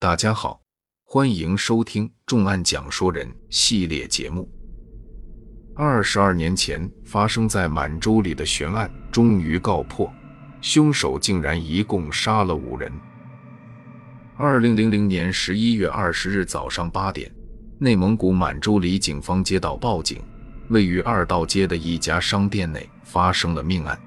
[0.00, 0.62] 大家好，
[1.04, 4.48] 欢迎收听《重案讲说人》系列节目。
[5.74, 10.08] 二十二年前发生在满洲里的悬案终于告破，
[10.60, 12.92] 凶手竟然一共杀了五人。
[14.36, 17.28] 二零零零年十一月二十日早上八点，
[17.80, 20.22] 内蒙古满洲里警方接到报警，
[20.68, 24.00] 位于二道街的一家商店内发生了命案。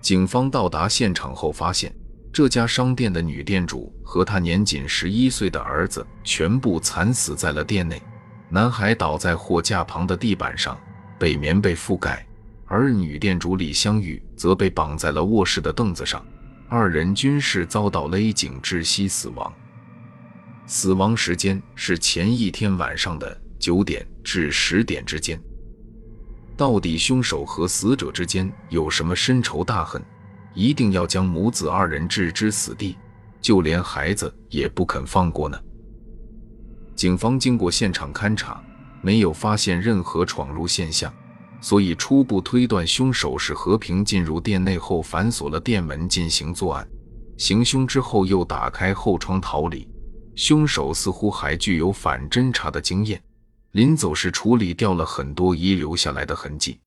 [0.00, 1.92] 警方到达现场后，发现
[2.34, 8.02] 这家商店的女店主和她年仅十一岁的儿子全部惨死在了店内。
[8.48, 10.76] 男孩倒在货架旁的地板上，
[11.16, 12.26] 被棉被覆盖，
[12.66, 16.26] 而女店主李香玉则被绑在了卧室的凳子上，
[16.68, 19.54] 二人均是遭到勒颈窒息死亡。
[20.66, 25.40] 死亡时间是前一天晚上的九点至十点之间。
[26.56, 30.02] 到底凶手和死者之间有什么深仇大恨，
[30.54, 32.96] 一定要将母子二人置之死地，
[33.40, 35.60] 就连孩子也不肯放过呢？
[36.94, 38.62] 警方经过现场勘查，
[39.02, 41.12] 没有发现任何闯入现象，
[41.60, 46.88] 所以初步推断凶手是和平进入店内后反锁了店门进行作案，
[47.36, 49.88] 行凶之后又打开后窗逃离。
[50.36, 53.22] 凶手似乎还具有反侦查的经验。
[53.72, 56.78] 临走时处理掉了很多遗留下来的痕迹。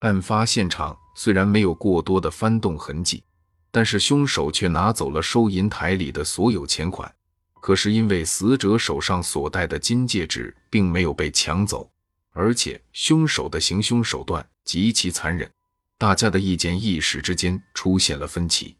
[0.00, 3.24] 案发现场虽然没有过多的翻动痕迹，
[3.72, 7.12] 但是凶手却拿走了收银台里的所有钱款。
[7.54, 11.90] 可是因为死者手上所戴的金戒指并没有被抢走，
[12.30, 15.50] 而且凶手的行凶手段极其残忍，
[15.98, 18.76] 大家的意见一时之间出现了分歧。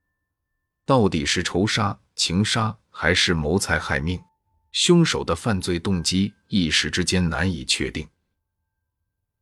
[0.86, 4.23] 到底是仇杀、情杀还是谋财害命？
[4.70, 8.06] 凶手的犯罪动机一时之间难以确定。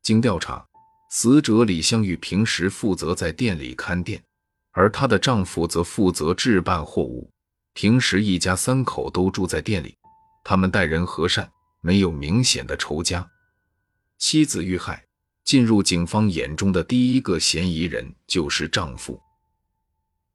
[0.00, 0.66] 经调查，
[1.10, 4.22] 死者李香玉平时负责在店里看店，
[4.72, 7.30] 而她的丈夫则负责置办货物。
[7.74, 9.96] 平时一家三口都住在店里，
[10.44, 13.28] 他们待人和善，没有明显的仇家。
[14.18, 15.04] 妻子遇害，
[15.44, 19.20] 进入警方眼中的第一个嫌疑人就是丈夫。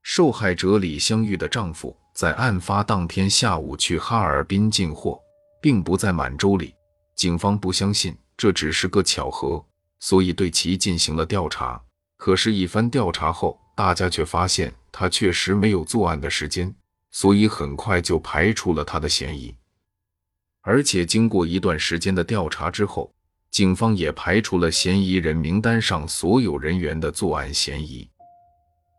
[0.03, 1.96] 受害者李香玉的丈夫。
[2.13, 5.17] 在案发当天下午去哈尔滨进货，
[5.62, 6.75] 并不在满洲里。
[7.16, 9.66] 警方不相信这只是个巧合，
[10.01, 11.81] 所以对其进行了调查。
[12.17, 16.75] 可是，一番调查后，大家却发现他确实没有作案的时间，
[17.12, 19.56] 所以很快就排除了他的嫌疑。
[20.61, 23.11] 而且，经过一段时间的调查之后，
[23.50, 28.07] 警方也排除了嫌疑人名单上所有人员的作案嫌疑。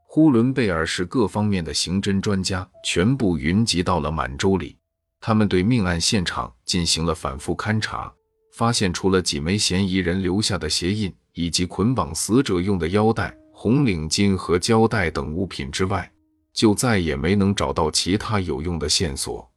[0.09, 4.77] 呼伦贝尔市各方面的刑侦专家全部云集到了满洲里，
[5.21, 8.13] 他们对命案现场进行了反复勘查，
[8.53, 16.11] 发现除了几枚嫌疑人留下的鞋印以及捆绑死者用的腰带、红领巾和胶带等物品之外，
[16.53, 19.51] 就再也没能找到其他有用的线索。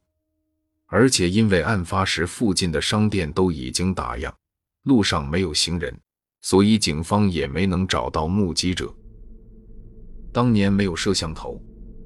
[0.86, 4.32] 而且因为案发时附近的商店都已经打烊，
[4.84, 5.94] 路上没有行人，
[6.40, 8.92] 所以警方也没能找到目击者。
[10.32, 11.60] 当年没有摄像头，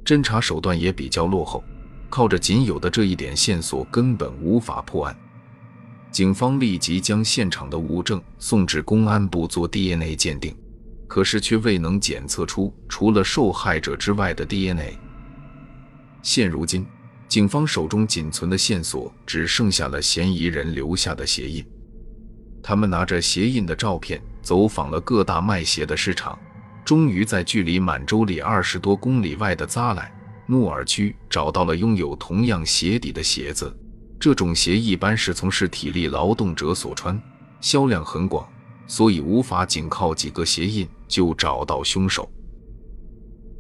[0.05, 1.63] 侦查手段也比较落后，
[2.09, 5.17] 靠着仅有的这一点线索，根本无法破案。
[6.11, 10.57] 警方立即将现场的物证送至公安部做 DNA 鉴定，
[11.07, 14.99] 可是却未能检测出除了受害者之外的 DNA。
[16.23, 16.85] 现如今，
[17.29, 21.65] 警方手中仅存的线索只剩下了嫌疑人留下的鞋印。
[22.63, 26.39] 他们拿着鞋印的照片，走访了各大卖鞋的市场。
[26.85, 30.13] 终于在距离满洲里二十多公里外的扎莱
[30.47, 33.73] 努尔区找到了拥有同样鞋底的鞋子。
[34.21, 37.19] 这种鞋一般是从事体力劳动者所穿，
[37.63, 38.47] 销量很广，
[38.87, 42.31] 所以无法仅靠几个鞋印就找到凶手。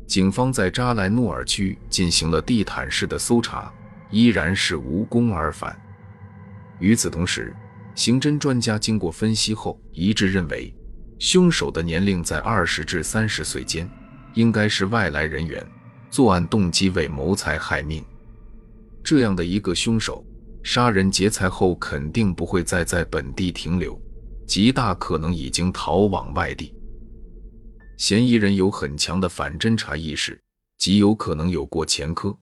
[0.07, 3.73] 警方在扎莱努尔区进行了地毯式的搜查，
[4.11, 5.75] 依然是无功而返。
[6.79, 7.57] 与此同时，
[7.95, 10.73] 刑侦专家经过分析后一致认为。
[11.19, 13.87] 凶手的年龄在二十至三十岁间，
[14.33, 15.63] 应该是外来人员，
[16.11, 18.03] 作案动机为谋财害命。
[19.05, 20.25] 这样的一个凶手，
[20.63, 24.01] 杀人劫财后肯定不会再在本地停留，
[24.47, 26.75] 极大可能已经逃往外地。
[27.97, 30.41] 嫌疑人有很强的反侦查意识，
[30.79, 32.37] 极有可能有过前科，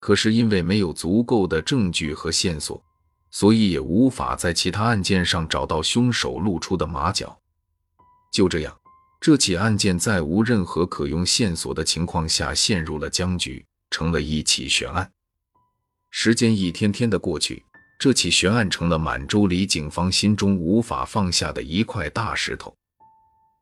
[0.00, 2.82] 可是因为没有足够的证据和线索，
[3.30, 7.38] 所以也无法在其他案件上找到凶手露出的马脚。
[8.32, 8.76] 就这样，
[9.20, 15.08] 这起案件在无任何可用线索的情况下陷入了僵局，成了一起悬案。
[16.16, 17.60] 时间一天天的过去，
[17.98, 22.72] 这起悬案成了满洲里警方心中无法放下的一块大石头。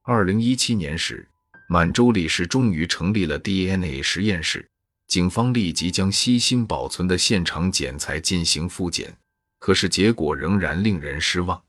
[0.02, 1.26] 二零一七年时，
[1.66, 4.69] 满洲里市终于成立了 DNA 实验室，
[5.08, 9.16] 警方立即将悉心保存的现场检材进行复检，
[9.58, 11.60] 可是结果仍然令人失望。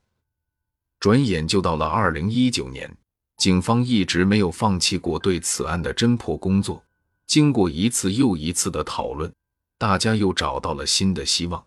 [0.99, 2.93] 转眼就到了二零一九年，
[3.37, 6.83] 警方一直没有放弃过对此案的侦破工作。
[7.25, 9.33] 经过一次又一次的讨论，
[9.83, 11.61] 大家又找到了新的希望。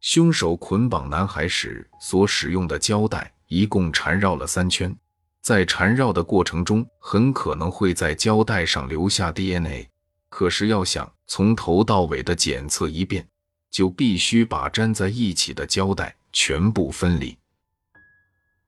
[0.00, 4.94] 凶手捆绑男孩时所使用的胶带一共缠绕了三圈，
[5.40, 9.88] 在缠绕的过程中，很可能会在胶带上留下 DNA。
[10.28, 13.26] 可是要想从头到尾的检测一遍，
[13.70, 17.34] 就必须把粘在一起的胶带全部分离。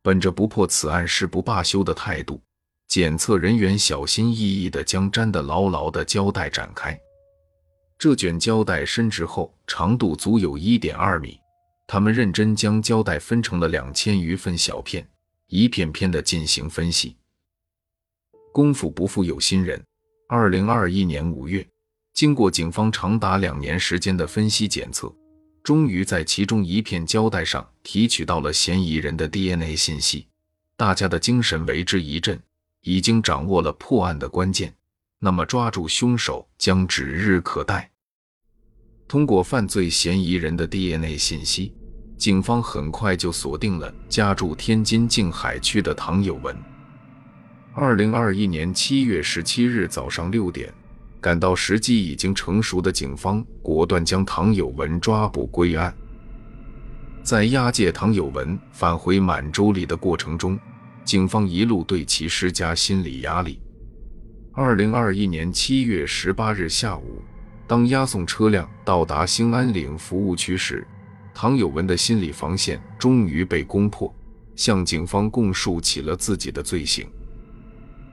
[0.01, 2.41] 本着不破此案誓不罢休的态度，
[2.89, 6.99] 检测人员小心翼翼地将粘得牢牢的胶带展开。
[7.99, 11.41] 这卷胶带伸直后，长度足有一点二米。
[11.87, 15.09] 他们认真将胶带分成了两千余份小片，
[15.47, 17.17] 一片片的进行分析。
[18.53, 19.83] 功夫不负有心人，
[20.29, 21.67] 二零二一年五月，
[22.13, 25.15] 经过警方长达两年时间的分析检测，
[25.63, 30.27] 终于在其中一片胶带上提取到了嫌疑人的 DNA 信息。
[30.77, 32.39] 大家的精神为之一振，
[32.83, 34.75] 已经掌握了破案的关键。
[35.19, 37.91] 那么，抓住凶手将指日可待。
[39.09, 41.75] 通过犯罪嫌疑人的 DNA 信息，
[42.19, 46.57] 警方很快就锁定了家住天津静海区的唐有文。
[47.73, 50.73] 二零二一年七月十七日早上六点，
[51.21, 55.95] 感到时机已经成熟的警方果断将唐有文抓捕归案。
[57.23, 60.59] 在押解唐有文返回满洲里的过程中，
[61.05, 63.59] 警方一路对其施加心理压力。
[64.59, 67.21] 二零二一年七月十八日下午，
[67.67, 70.87] 当押送车辆到达兴安岭服务区时，
[71.35, 74.11] 唐有文的心理防线终于被攻破，
[74.55, 77.07] 向警方供述起了自己的罪行。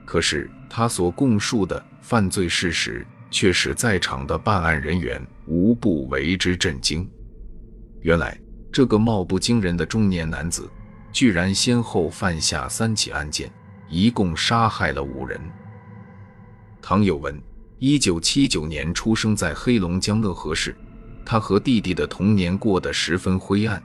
[0.04, 7.10] 可是他所供述的犯罪事实，却使在场的办案人员无不为之震惊。
[8.02, 8.38] 原来，
[8.70, 10.68] 这个貌不惊人的中年男子，
[11.10, 13.50] 居然先后犯下三起案件，
[13.88, 15.40] 一共杀害了五人。
[16.86, 17.42] 唐有文，
[17.78, 20.76] 一九七九年出生在黑龙江乐河市。
[21.24, 23.82] 他和弟弟的童年过得十分灰暗，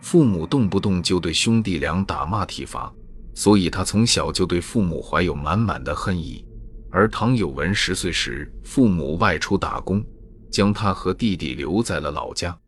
[0.00, 2.92] 父母动不动就对兄弟俩打骂体罚，
[3.34, 6.44] 所以他从小就对父母怀有满满的恨意。
[6.90, 10.04] 而唐有文十岁时，父母外出打工，
[10.50, 12.58] 将他和弟弟留在了老家，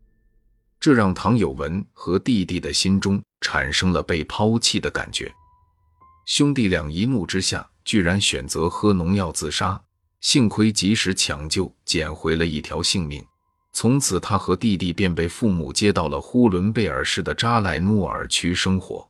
[0.79, 5.29] 这让唐有文和弟弟的心中产生了被抛弃的感觉。
[6.25, 7.67] 兄弟俩一怒之下。
[7.85, 9.77] 居然选择喝农药自杀，
[10.21, 13.21] 幸亏及时抢救，捡回了一条性命。
[13.73, 19.05] 从此，他和弟弟便被父母接到了呼伦贝尔市的扎莱努尔区生活。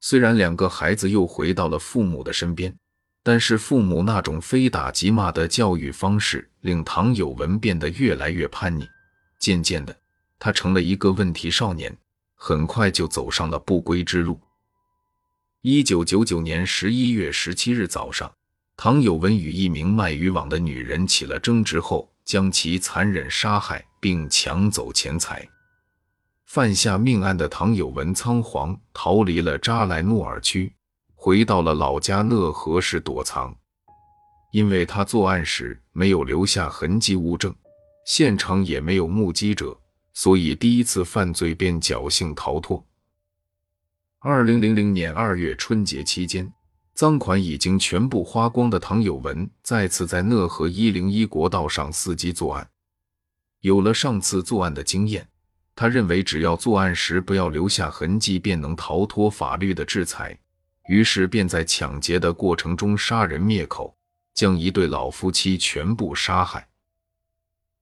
[0.00, 2.74] 虽然两个孩子又回到了父母的身边，
[3.22, 8.88] 但是父母那种非打即骂的教育方式，令唐有文变得越来越叛逆。
[9.38, 9.94] 渐渐的，
[10.38, 11.94] 他成了一个问题少年，
[12.34, 14.40] 很快就走上了不归之路。
[15.64, 18.28] 一九九九年十一月十七日早上，
[18.76, 25.48] 唐有文与一名卖渔网的女人起了争执后，将其残忍杀害并抢走钱财。
[26.46, 30.72] 犯下命案的唐有文仓皇逃离了扎莱诺尔区，
[31.14, 33.54] 回到了老家讷河市躲藏。
[34.50, 37.54] 因为他作案时没有留下痕迹物证，
[38.04, 39.78] 现场也没有目击者，
[40.12, 42.84] 所以第一次犯罪便侥幸逃脱。
[44.24, 46.52] 二零零零年二月春节期间，
[46.94, 52.70] 赃款已经全部花光的唐有文再次在讷河一零一国道上伺机作案。
[53.62, 55.26] 有了上次作案的经验，
[55.74, 60.38] 他认为只要作案时不要留下痕迹，便能逃脱法律的制裁。
[60.86, 63.92] 于是便在抢劫的过程中杀人灭口，
[64.34, 66.68] 将一对老夫妻全部杀害。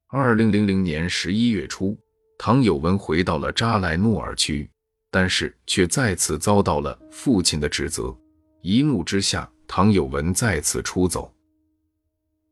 [0.06, 1.98] 二零零零年十一月初，
[2.38, 4.70] 唐有文回到了扎莱诺尔区。
[5.10, 8.16] 但是却再次遭到了父亲的指责，
[8.62, 11.32] 一怒之下，唐有文再次出走。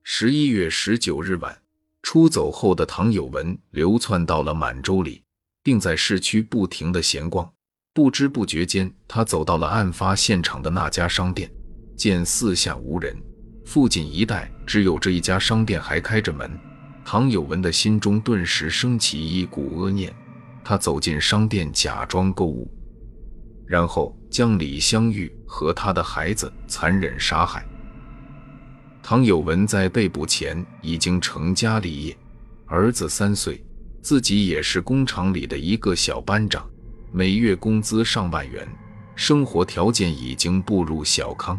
[0.02, 1.56] 十一月十九日晚，
[2.02, 5.22] 出走后的唐有文流窜到了满洲里，
[5.62, 7.48] 并在市区不停的闲逛。
[7.92, 11.50] 不知不觉间，他走到了案发现场的那家商店，
[11.96, 13.16] 见四下无人，
[13.64, 16.50] 附近一带只有这一家商店还开着门，
[17.04, 20.14] 唐有文的心中顿时升起一股恶念。
[20.68, 22.70] 他走进商店，假装购物，
[23.66, 27.66] 然后将李香玉和他的孩子残忍杀害。
[29.02, 32.14] 唐有文在被捕前已经成家立业，
[32.66, 33.64] 儿子三岁，
[34.02, 36.68] 自己也是工厂里的一个小班长，
[37.12, 38.68] 每月工资上万元，
[39.14, 41.58] 生活条件已经步入小康。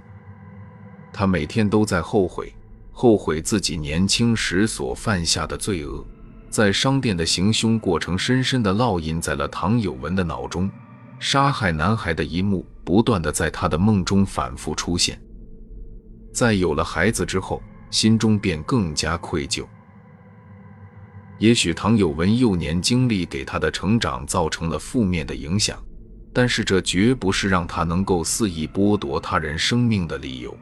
[1.12, 2.54] 他每天都在后悔，
[2.92, 6.06] 后悔自己年轻时所犯下的罪恶，
[6.50, 10.70] 在商店的行凶过程深深地烙印在了唐有文的脑中。
[11.20, 15.20] 杀害男孩的一幕不断地在他的梦中反复出现。
[16.32, 19.66] 在有了孩子之后，心中便更加愧疚。
[21.38, 25.78] 也许唐有文幼年经历给他的成长造成了负面的影响，
[26.32, 30.58] 但是这绝不是让他能够肆意剥夺他人生命的理由。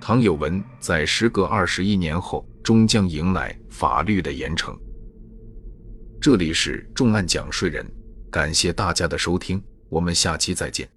[0.00, 4.76] 唐有文在时隔二十一年后，终将迎来法律的严惩。
[6.20, 7.86] 这里是重案讲税人，
[8.30, 10.95] 感谢大家的收听，我们下期再见。